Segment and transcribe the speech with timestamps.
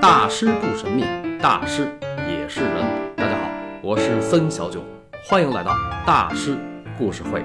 [0.00, 1.04] 大师不神秘，
[1.42, 1.86] 大师
[2.26, 3.14] 也是人。
[3.14, 3.50] 大家好，
[3.82, 4.82] 我是森小九，
[5.26, 5.72] 欢迎来到
[6.06, 6.56] 大师
[6.96, 7.44] 故事会。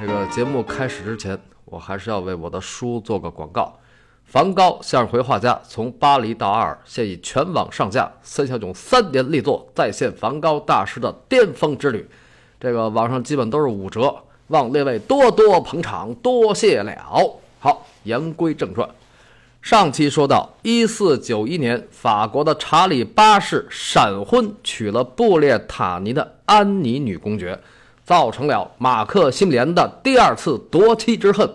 [0.00, 3.76] 这个节目开始之前，我还是要为我的书做个广告。
[4.24, 8.08] 梵高向日葵画家从巴黎到阿尔，现已全网上架。
[8.22, 12.08] 森小囧三年力作再现梵高大师的巅峰之旅，
[12.60, 14.14] 这个网上基本都是五折，
[14.48, 16.92] 望列位多多捧场，多谢了。
[17.58, 18.88] 好，言归正传。
[19.66, 27.60] 上期说到，一四九一年，法国的查理八世闪婚娶了布列塔尼的安妮女公爵，
[28.04, 31.52] 造成了马克西米连的第二次夺妻之恨。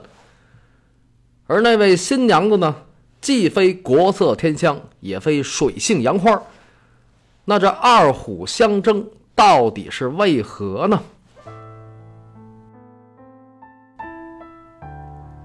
[1.48, 2.76] 而那位新娘子呢，
[3.22, 6.44] 既非国色天香，也非水性杨花。
[7.46, 11.02] 那这二虎相争到底是为何呢？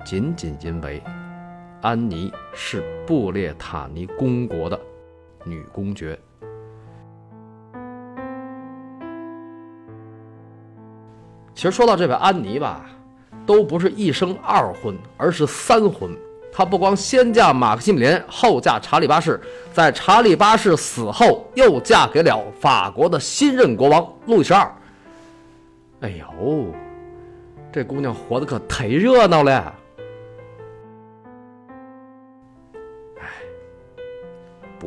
[0.04, 1.00] 仅仅因为。
[1.86, 4.76] 安妮是布列塔尼公国的
[5.44, 6.18] 女公爵。
[11.54, 12.84] 其实说到这位安妮吧，
[13.46, 16.10] 都不是一生二婚，而是三婚。
[16.52, 19.40] 她不光先嫁马克西米连，后嫁查理八世，
[19.72, 24.74] 在查理八世死后，又嫁给了法国的新任国王路易十二。
[26.00, 26.66] 哎呦，
[27.70, 29.72] 这姑娘活得可忒热闹了。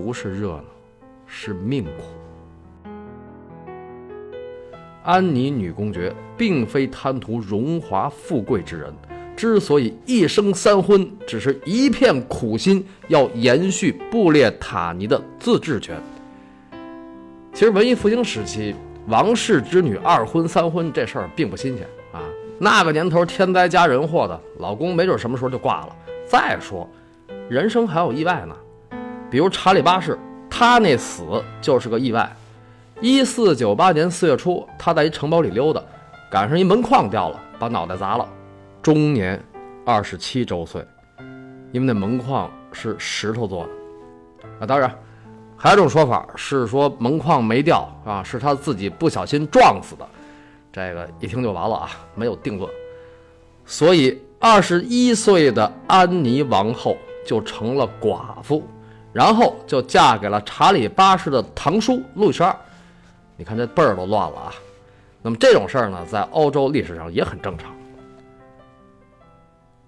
[0.02, 0.64] 不是热闹，
[1.28, 1.92] 是命苦。
[5.04, 8.94] 安妮女公爵并非贪图荣华富贵之人，
[9.36, 16.02] 之所以一生三婚，只是一片苦心，要延续布列塔尼的自治权。
[17.54, 18.74] 其实文艺复兴时期，
[19.08, 22.22] 王室之女二婚三婚这事儿并不新鲜啊。
[22.58, 25.96] 那个年头天灾加人祸的，老公没准什么时候就挂了。
[26.26, 26.90] 再说，
[27.50, 28.56] 人生还有意外呢。
[29.30, 30.18] 比如查理八世，
[30.50, 31.24] 他那死
[31.62, 32.36] 就是个意外。
[33.02, 35.82] 一四九八年四月初，他在一城堡里溜达，
[36.30, 38.28] 赶上一门框掉了，把脑袋砸了，
[38.82, 39.42] 终年
[39.86, 40.86] 二十七周岁。
[41.72, 43.70] 因为那门框是石头做的
[44.60, 44.66] 啊。
[44.66, 44.94] 当然，
[45.56, 50.08] 还有一种说法是说门框没掉啊，是他自己不小心撞死的。
[50.74, 52.70] 这个一听就完了啊，没有定论。
[53.66, 58.68] 所以，二十一岁的安妮王后就成了寡妇。
[59.20, 62.58] 然后就嫁给了查理八世的堂叔路易十二，
[63.36, 64.54] 你看这辈儿都乱了啊。
[65.22, 67.76] 那么这种事儿呢，在欧洲历史上也很正常。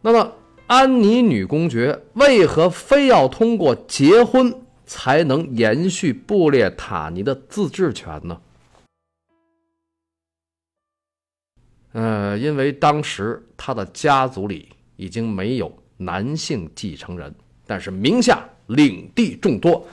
[0.02, 0.34] 那么
[0.68, 4.54] 安妮女公爵为何非要通过结婚
[4.86, 8.42] 才能延续布列塔尼的自治权呢？
[11.94, 14.68] 呃，因为当时她的家族里
[14.98, 17.34] 已经没有男性继承人，
[17.66, 18.44] 但是名下。
[18.76, 19.86] 领地众多，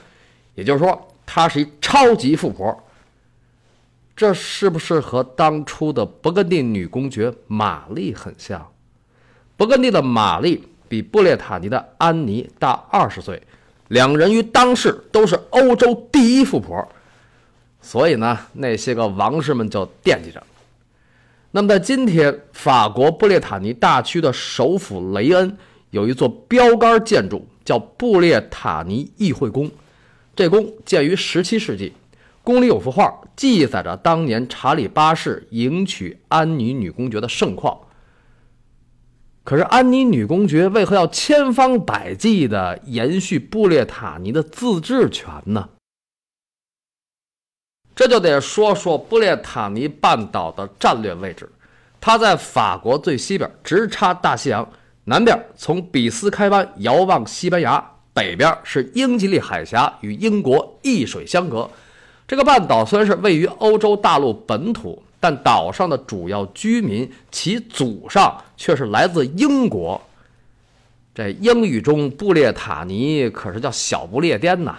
[0.55, 2.83] 也就是说，她是一超级富婆。
[4.15, 8.69] 这是不是和当初的勃艮第女公爵玛丽很像？
[9.57, 13.41] 勃艮第的玛丽比布列塔尼的安妮大二十岁，
[13.87, 16.85] 两人于当世都是欧洲第一富婆，
[17.81, 20.43] 所以呢，那些个王室们就惦记着。
[21.51, 25.57] 那么，在今天，法国布列塔尼大区的首府雷恩
[25.91, 27.47] 有一座标杆建筑。
[27.69, 29.69] 叫布列塔尼议会宫，
[30.35, 31.93] 这宫建于十七世纪，
[32.43, 37.79] 宫里有幅画，记载着当年查理八世迎娶安妮女公爵的盛况。
[39.43, 45.69] 可是安妮女公爵为何要千方百计地延续布列塔尼的自治权呢？
[47.95, 51.47] 这就得说说布列塔尼半岛的战略位置，
[52.01, 54.67] 它在法国最西边，直插大西洋。
[55.05, 57.83] 南边从比斯开湾遥望西班牙，
[58.13, 61.67] 北边是英吉利海峡，与英国一水相隔。
[62.27, 69.99] 这个半岛虽然是位于欧洲大陆本土，但岛上的主要居民其祖上却是来自英国。
[71.15, 74.77] 这英语中布列塔尼可是叫小不列颠呐。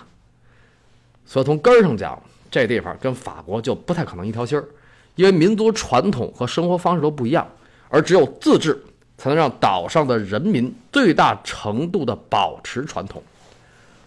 [1.26, 2.16] 所以从根儿上讲，
[2.50, 4.64] 这地方跟法国就不太可能一条心儿，
[5.16, 7.44] 因为民族传统和生活方式都不一样，
[7.88, 8.80] 而只有自治。
[9.20, 13.22] 才能让岛上的人民最大程度地保持传统。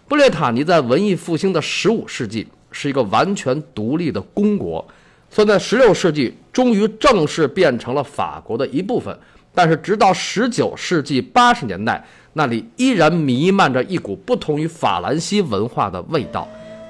[0.08, 4.84] 布列塔尼在文艺复兴的十五世纪是一个完全独立的公国，
[5.30, 9.16] 算在十六世纪终于正式变成了法国的一部分。
[9.54, 16.48] 但是，直到十九世纪八十年代，那里依然弥漫着一股不同于法兰西文化的味道。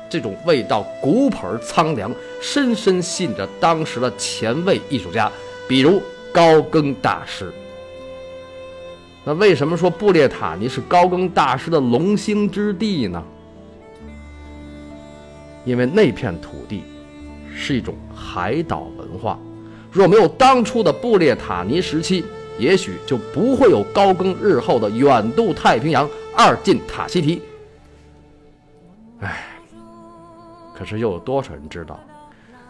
[0.09, 2.11] 这种味道古朴而苍凉，
[2.41, 5.31] 深深吸引着当时的前卫艺术家，
[5.69, 7.53] 比如高更大师。
[9.25, 13.23] 那为什么说布列塔尼是高更大师的龙兴之地呢？
[15.65, 16.83] 因为那片土地
[17.55, 19.39] 是一种海岛文化。
[19.91, 22.23] 若没有当初的布列塔尼时期，
[22.59, 26.07] 也许就不会有高更日后的远渡太平洋、
[26.37, 27.41] 二进塔希提。
[29.21, 29.47] 唉，
[30.77, 31.99] 可是又有多少人知道，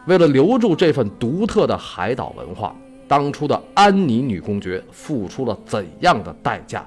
[0.07, 2.77] 为了留住这份独特的海岛文化，
[3.09, 6.85] 当初的安妮女公爵付出了怎样的代价？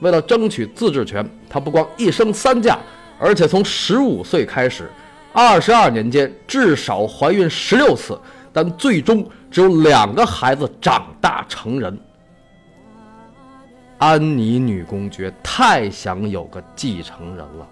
[0.00, 2.78] 为了争取自治权，她不光一生三嫁，
[3.18, 4.90] 而且从十五岁开始，
[5.32, 8.18] 二十二年间至少怀孕十六次。
[8.52, 11.96] 但最终只有两个孩子长大成人。
[13.98, 17.68] 安妮女公爵太想有个继承人了，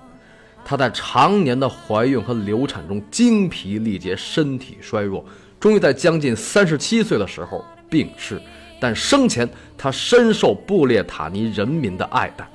[0.64, 5.24] 她在常年的怀孕和流产中精疲力竭，身体衰弱，
[5.58, 8.40] 终于在将近三十七岁的时候病逝。
[8.81, 12.49] 但生前，他深受布列塔尼人民的爱戴。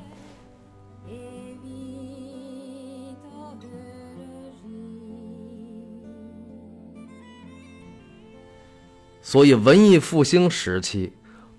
[9.21, 11.11] 所以，文艺复兴时期，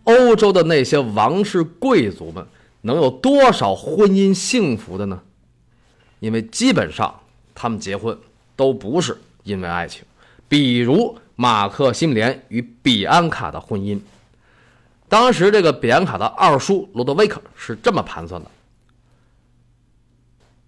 [0.05, 2.47] 欧洲的那些王室贵族们
[2.82, 5.20] 能有多少婚姻幸福的呢？
[6.20, 7.20] 因为基本上
[7.55, 8.17] 他们结婚
[8.55, 10.05] 都不是因为爱情。
[10.55, 14.01] 比如马克西姆连与比安卡的婚姻，
[15.09, 18.49] 当时这个比安卡的二叔罗德维克是这么盘算的：“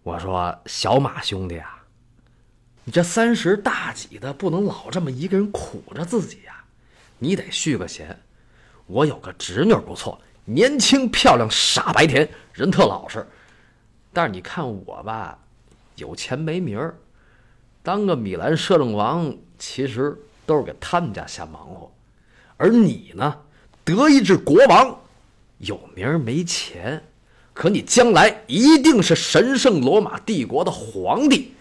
[0.03, 1.85] 我说小马兄弟啊，
[2.83, 6.65] 你这三十大几的，不能老这么一个人苦着自己呀。”
[7.21, 8.19] 你得续个弦，
[8.87, 13.25] 我有个侄女不错，年轻漂亮，傻白甜，人特老实。
[14.12, 15.38] 但是你看我吧，
[15.94, 16.97] 有钱没名儿，
[17.87, 21.88] 当个米兰摄政王，其实都是给他们家瞎忙活。
[22.56, 23.33] 而你呢，
[23.85, 24.99] 德意志国王，
[25.59, 27.00] 有名没钱，
[27.55, 31.55] 可你将来一定是神圣罗马帝国的皇帝。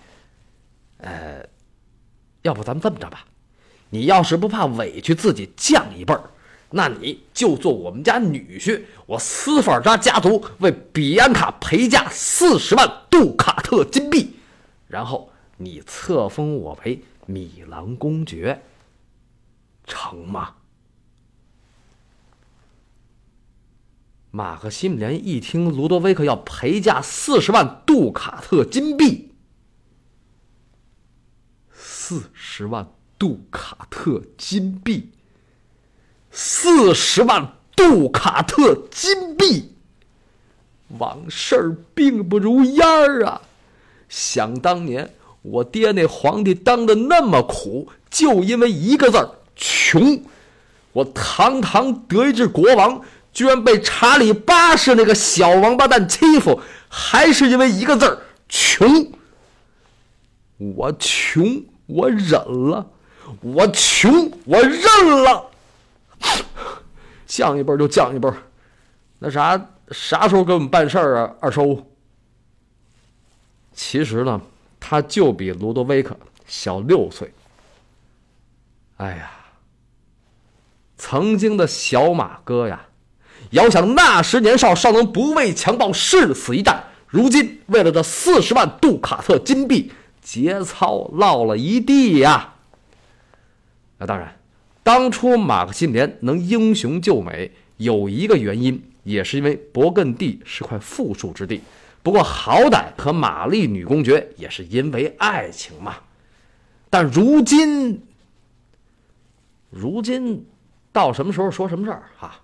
[0.97, 1.47] 呃，
[2.41, 3.23] 要不咱们这么着吧？
[3.91, 6.23] 你要是不怕委屈自己降一辈儿，
[6.71, 8.81] 那你就做我们家女婿。
[9.05, 14.35] 我斯法尔扎家族为比安卡陪嫁四十万杜卡特金币，
[14.87, 18.61] 然后你册封我为米兰公爵，
[19.85, 20.55] 成吗？
[24.31, 29.33] 马克西姆连一听卢多维克要陪嫁四十万杜卡特金币，
[31.71, 32.89] 四十万。
[33.17, 35.13] 杜卡特金币，
[36.31, 39.73] 四十万杜卡特金币，
[40.89, 43.41] 往事并不如烟儿啊！
[44.09, 45.13] 想当年，
[45.51, 50.23] 我爹那皇帝当的那么苦，就因为一个字儿——穷。
[50.91, 53.01] 我堂堂德意志国王，
[53.31, 59.11] 居然被查理八世那个小王八蛋欺负，还是因为一个字儿——穷。
[60.57, 62.31] 我穷，我忍
[62.69, 62.87] 了。
[63.41, 65.49] 我穷，我认了。
[67.27, 68.29] 降一辈就降一辈
[69.19, 69.59] 那啥，
[69.91, 71.85] 啥时候给我们办事儿啊，二叔？
[73.73, 74.39] 其实呢，
[74.87, 76.15] 他就比卢多维克
[76.45, 77.33] 小六岁。
[78.97, 79.31] 哎呀，
[80.95, 82.85] 曾经的小马哥呀，
[83.49, 86.83] 遥想那时年少，尚能不畏强暴，誓死一战。
[87.07, 89.91] 如今为了这四十万杜卡特金币，
[90.21, 92.53] 节操落了一地呀。
[93.97, 94.37] 那当然，
[94.83, 101.61] 当初马克西连能英雄救美，有一个原因，也是因为勃艮第是块富庶之地。
[102.05, 105.95] 不过好歹和玛丽女公爵也是因为爱情嘛。
[106.87, 107.99] 但如今，
[109.71, 110.45] 如今
[110.91, 112.39] 到什么时候说什么事儿哈？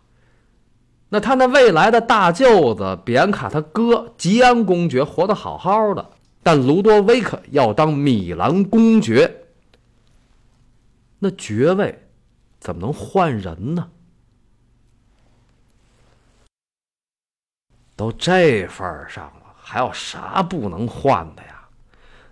[1.10, 6.10] 那他那未来的大舅子比安卡他哥吉安公爵活得好好的，
[6.42, 9.44] 但卢多维克要当米兰公爵。
[11.20, 12.08] 那爵位
[12.60, 13.92] 怎么能换人呢？
[17.96, 19.41] 都这份上了，
[19.72, 21.62] 还有啥不能换的呀？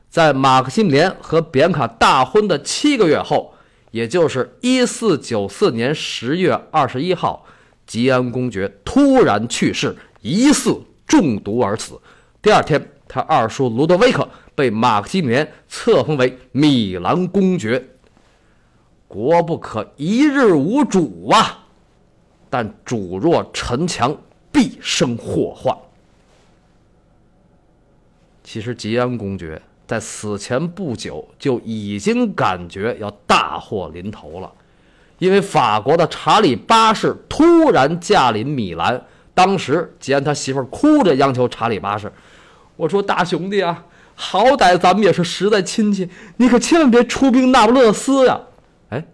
[0.09, 3.53] 在马克西姆连和扁卡大婚的七个月后，
[3.91, 7.45] 也就是一四九四年十月二十一号，
[7.87, 11.97] 吉安公爵突然去世，疑似中毒而死。
[12.41, 17.81] 第二天，他二叔卢德维克被马克西姆连册封为米兰公爵。
[19.07, 21.63] 国不可一日无主啊！
[22.49, 24.13] 但主若臣强，
[24.51, 25.73] 必生祸患。
[28.51, 34.51] 其实吉安公爵在死前不久就已经感觉要大祸临头了，
[35.19, 38.99] 因为法国的查理八世突然驾临米兰。
[39.35, 42.11] 当时吉安他媳妇哭着央求查理八世
[42.75, 48.41] ：“我说大兄弟啊，好歹咱们也是实在亲戚，你可千万别出兵那不勒斯呀！
[48.89, 49.05] 哎，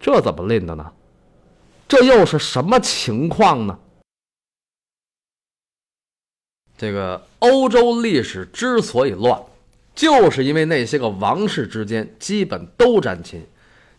[0.00, 0.86] 这怎么拎的呢？
[1.86, 3.78] 这又是什么情况呢？
[6.78, 9.42] 这个欧洲历史之所以乱，
[9.94, 13.44] 就是因为那些个王室之间基本都沾亲。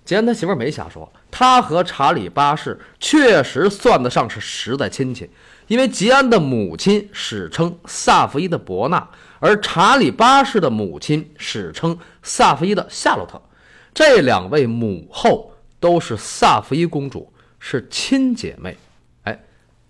[0.06, 5.30] 吉安他媳妇没瞎说，他和查理八世确实算得上是实在亲戚。
[5.68, 9.08] 因为吉安的母亲史称萨伏伊的伯纳，
[9.40, 13.40] 而查理八世的母亲史称萨伏伊的夏洛特，
[13.94, 18.76] 这两位母后都是萨伏伊公主，是亲姐妹。
[19.26, 19.40] 哎，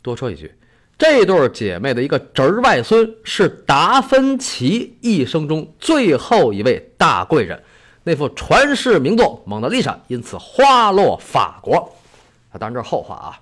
[0.02, 0.54] 多说一句。
[1.00, 7.64] 这对姐妹的一个侄儿外孙是达芬奇一生中最后一位大贵人，
[8.04, 11.76] 那幅传世名作《蒙娜丽莎》因此花落法国。
[12.52, 13.40] 啊，当然这是后话啊。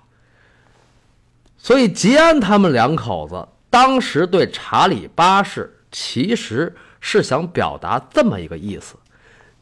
[1.58, 8.94] 所以吉安他们两口子当时对查理八世其实是想表达这么一个意思：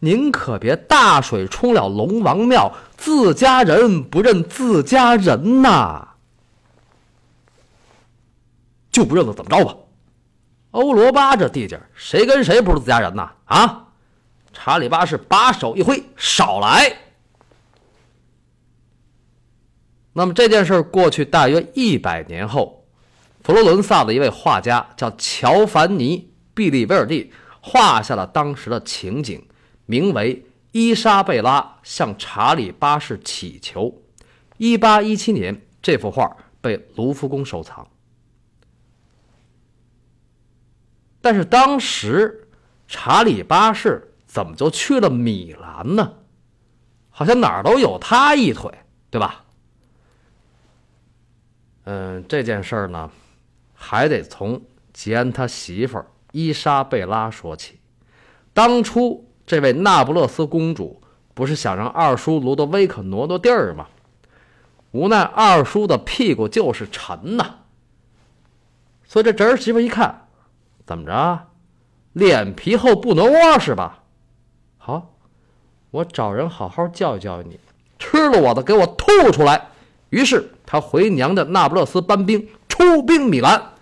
[0.00, 6.06] 您可别大水冲了龙王庙，自家人不认自家人呐。
[8.97, 9.76] 就不认了，怎么着吧？
[10.71, 13.31] 欧罗巴这地界谁跟谁不是自家人呐？
[13.45, 13.88] 啊！
[14.55, 16.97] 查理八世把手一挥，少来。
[20.15, 22.87] 那么这件事过去大约一百年后，
[23.45, 26.19] 佛罗伦萨的一位画家叫乔凡尼·
[26.55, 29.47] 毕利维尔蒂，画下了当时的情景，
[29.85, 30.37] 名为
[30.73, 33.91] 《伊莎贝拉向查理八世乞求》。
[34.57, 37.87] 一八一七年，这幅画被卢浮宫收藏。
[41.26, 42.47] 但是当时，
[42.87, 46.12] 查理八世怎么就去了米兰呢？
[47.11, 48.73] 好像哪儿都有他一腿，
[49.11, 49.42] 对吧？
[51.83, 53.11] 嗯，这件事儿呢，
[53.75, 57.80] 还得从吉安他媳妇伊莎贝拉说起。
[58.54, 61.02] 当初这位那不勒斯公主
[61.35, 63.88] 不是想让二叔卢德威克挪挪地儿吗？
[64.92, 67.56] 无奈二叔的屁股就是沉呐，
[69.04, 70.23] 所以这侄儿媳妇一看。
[70.87, 71.49] 怎么着，
[72.12, 74.05] 脸皮厚不能窝是吧？
[74.78, 75.14] 好，
[75.90, 77.59] 我找人好好教育教育你，
[77.99, 79.69] 吃了我的给我吐出来。
[80.11, 83.73] 于是他回娘家那不勒斯搬兵，出兵米兰。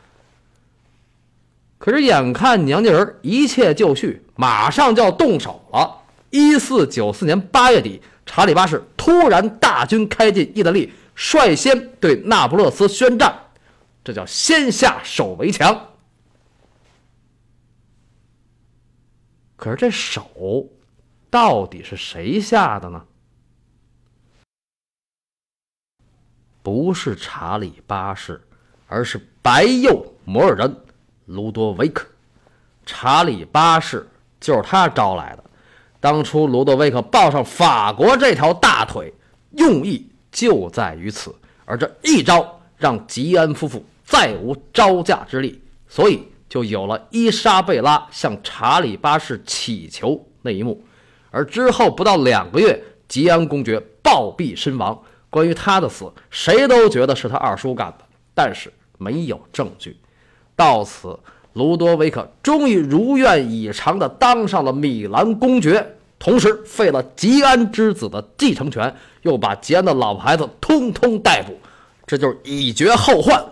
[1.76, 5.98] 可是眼看娘家人一切就绪，马上就要动手了。
[6.30, 13.34] 一四九四年八月底，查理八世突然大军开进意大利，率先对那不勒斯宣战，
[14.02, 15.88] 这叫先下手为强。
[19.64, 20.68] 可是这手
[21.30, 23.02] 到底是谁下的呢？
[26.62, 28.38] 不是查理八世，
[28.86, 30.76] 而是白右摩尔人
[31.24, 32.06] 卢多维克。
[32.84, 34.06] 查理八世
[34.38, 35.42] 就是他招来的。
[35.98, 39.14] 当初卢多维克抱上法国这条大腿，
[39.52, 41.34] 用意就在于此。
[41.64, 46.28] 而这一招让吉安夫妇再无招架之力，所以。
[46.48, 50.84] 就有了伊莎贝拉向查理八世乞求那一幕，
[51.30, 54.96] 而之后不到两个月，吉安公爵暴毙身亡。
[55.30, 59.96] 关于他的死，谁都觉得是他二叔干的，但是没有证据。
[60.54, 61.18] 到此，
[61.54, 71.58] 卢多维克终于如愿以偿地当上了米兰公爵，同时废了吉安之子的继承权，又把吉安的老婆孩子通通逮捕，
[72.06, 73.44] 这就是以绝后患。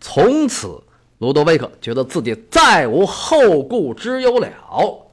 [0.00, 0.82] 从此。
[1.18, 5.06] 卢多维克觉得自己再无后顾之忧了，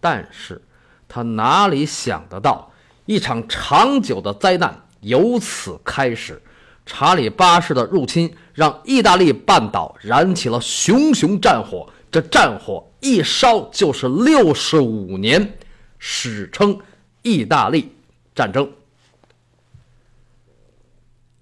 [0.00, 0.60] 但是
[1.08, 2.72] 他哪里想得到，
[3.06, 6.42] 一场长久的灾难由此开始。
[6.84, 15.56] 查理八世的入侵让意大利半岛燃起了熊熊战火，这战火一烧就是六十五年，
[16.00, 16.76] 史称
[17.22, 17.92] 意大利
[18.34, 18.72] 战争。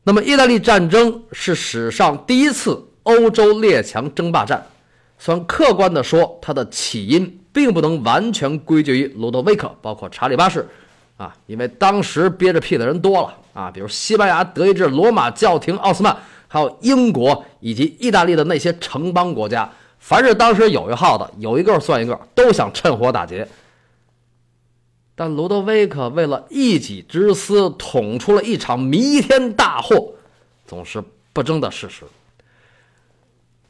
[0.02, 2.87] 那么，意大利战争是史上第一次。
[3.08, 4.62] 欧洲列强争霸战，
[5.18, 10.68] 算客观的说，它的起因并不能完全归结于罗德威克，包括查理八世，
[11.16, 16.14] 啊，因为当时憋着屁的人多了啊，比如西班牙、德意志、罗马教廷、奥斯曼，
[16.46, 23.48] 还有英国以及意大利的那些城邦国家，凡是当时有一号的，有一个算一个，都想趁火打劫。
[25.14, 30.12] 但罗德威克为了一己之私，捅出了一场弥天大祸，
[30.66, 32.04] 总是不争的事实。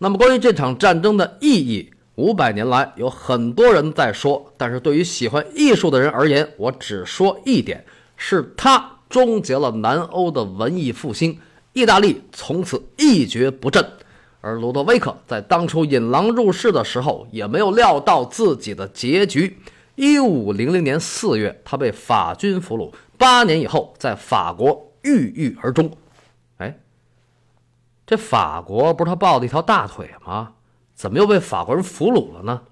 [0.00, 7.84] 那么，关于这场战争的意义，五百年来有很多人在说，但是对于喜欢艺术的人而言，我只说一点：
[8.16, 11.36] 是他终结了南欧的文艺复兴，
[11.72, 13.84] 意大利从此一蹶不振。
[14.40, 19.58] 而罗德维克在当初引狼入室的时候，也没有料到自己的结局。
[19.96, 25.90] 一五零零年四月，他被法军俘虏，八年以后在法国郁郁而终。
[28.08, 30.54] 这法国不是他抱的一条大腿吗？
[30.94, 32.62] 怎么又被法国人俘虏了呢？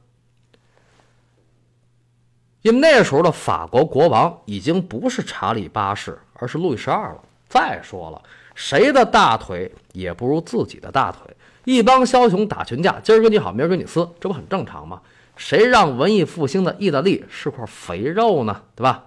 [2.63, 7.23] 因为那时候的法国国王已经不是查理八世，而是路易十二了。
[7.51, 8.23] 再说了，
[8.55, 11.37] 谁的大腿也不如自己的大腿。
[11.65, 15.03] 一帮枭雄打群架，今儿跟你好，明儿跟你撕，这不很正常吗？
[15.37, 18.63] 谁让文艺复兴的意大利是块肥肉呢？
[18.75, 19.05] 对吧？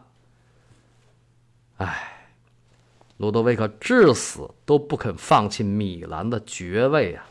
[1.77, 2.18] 哎，
[3.19, 7.25] 路德维克至死都不肯放弃米兰的爵位啊！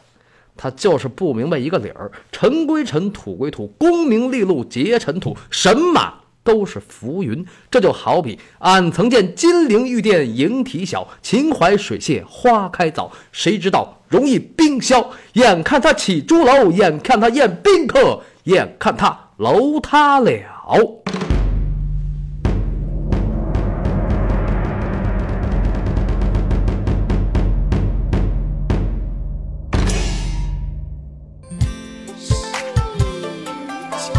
[0.55, 6.13] 他就是不明白一个理儿：尘归尘，土归土，功名利禄皆尘土，神马
[6.45, 7.43] 都是浮云。
[7.71, 13.11] 这就好比俺曾见金陵玉殿莺啼小，秦淮水榭花开早。
[13.33, 15.11] 谁知道容易冰消？
[15.33, 20.31] 眼看他起朱楼，眼看他宴宾客，眼看他楼塌了。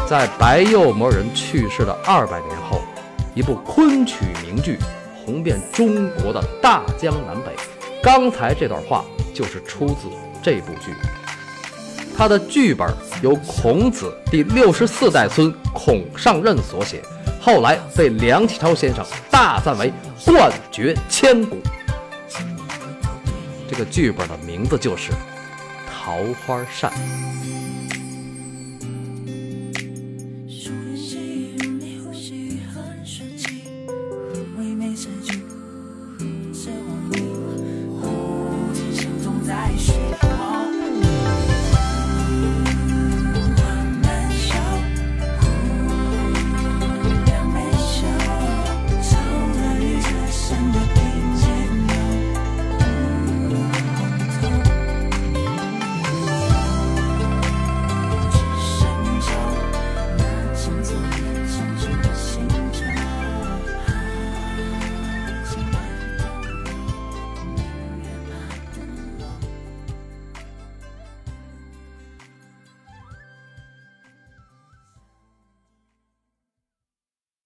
[0.10, 2.82] 在白幼魔人去世的二百年后，
[3.36, 4.80] 一部昆曲名剧
[5.24, 7.56] 红遍中国的大江南北。
[8.02, 10.10] 刚才这段话就是出自
[10.42, 10.92] 这部剧。
[12.18, 17.04] 它的剧本由孔子第六十四代孙孔尚任所写，
[17.40, 19.94] 后来被梁启超先生大赞为
[20.26, 21.60] 冠绝千古。
[23.70, 25.12] 这个剧本的名字就是
[25.88, 26.92] 《桃花扇》。